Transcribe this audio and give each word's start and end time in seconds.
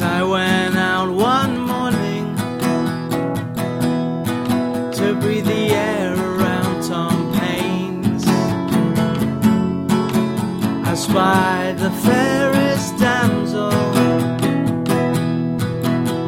I 0.00 0.22
went 0.22 0.76
out 0.76 1.10
one 1.10 1.58
morning 1.58 2.36
to 4.92 5.14
breathe 5.20 5.46
the 5.46 5.70
air 5.74 6.14
around 6.14 6.82
Tom 6.84 7.32
Paine's, 7.38 8.24
I 10.86 10.94
spied 10.94 11.78
the 11.78 11.90
fairest 11.90 12.96
damsel 12.98 13.70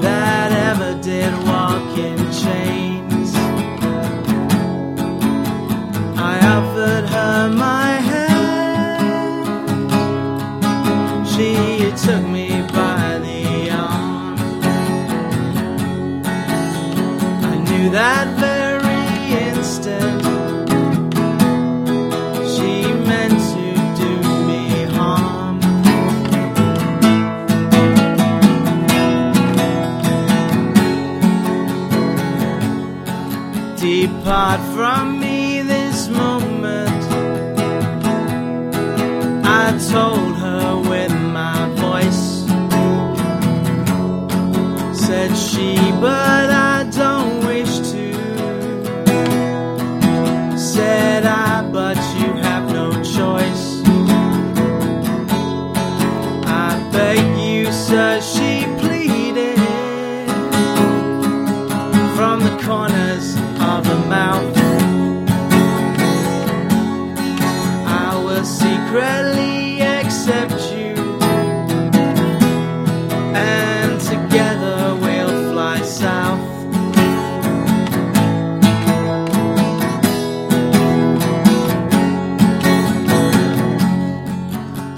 that 0.01 0.51
ever 0.53 0.95
did 1.01 1.33
walk 1.45 1.97
in 1.97 2.19
chains. 2.33 3.35
I 6.19 6.41
offered 6.57 7.09
her 7.09 7.49
my 7.51 8.01
hand, 8.11 9.39
she 11.29 11.93
took 12.05 12.25
me. 12.27 12.60
Knew 17.81 17.89
that 17.93 18.29
very 18.37 19.03
instant 19.49 20.23
she 22.53 22.73
meant 23.09 23.41
to 23.55 23.67
do 24.01 24.13
me 24.49 24.85
harm. 24.97 25.61
Depart 33.77 34.61
from 34.75 35.19
me 35.19 35.63
this 35.63 36.09
moment. 36.09 37.03
I 39.43 39.67
told 39.91 40.37
her 40.37 40.77
with 40.91 41.15
my 41.39 41.67
voice. 41.77 42.45
Said 45.07 45.35
she, 45.35 45.77
but 45.99 46.50
corners 62.65 63.37
of 63.61 63.87
her 63.87 64.03
mouth. 64.09 64.57
I 67.87 68.23
will 68.25 68.45
secretly 68.45 69.81
accept 69.83 70.61
you, 70.73 70.95
and 73.35 74.01
together 74.01 74.97
we'll 75.01 75.53
fly 75.53 75.81
south. 75.83 76.49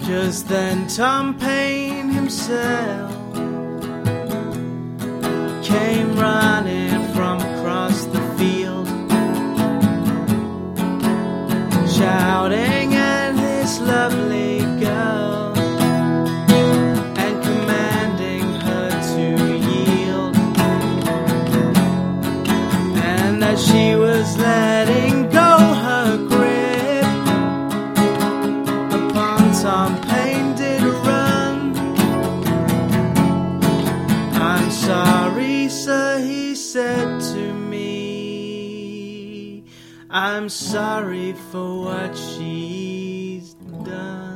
Just 0.07 0.49
then, 0.49 0.87
Tom 0.89 1.39
Paine 1.39 2.09
himself 2.09 3.13
came 5.65 6.17
running 6.17 6.52
shouting 11.99 12.95
at 12.95 13.33
this 13.33 13.79
lovely 13.81 14.61
girl 14.81 15.53
and 17.23 17.43
commanding 17.45 18.47
her 18.67 18.91
to 19.15 19.27
yield. 19.69 20.35
And 22.97 23.45
as 23.45 23.67
she 23.67 23.95
was 23.95 24.39
letting 24.39 25.29
go 25.29 25.51
her 25.87 26.17
grip 26.33 27.05
upon 28.99 29.53
Tom 29.61 30.01
Paine 30.09 30.55
did 30.55 30.83
run. 30.83 31.77
I'm 34.35 34.71
sorry, 34.71 35.69
sir, 35.69 36.21
he 36.21 36.55
said 36.55 37.21
to 37.33 37.53
me. 37.53 38.12
I'm 40.15 40.51
sorry 40.51 41.33
for 41.33 41.85
what 41.85 42.15
she's 42.15 43.55
done. 43.55 44.32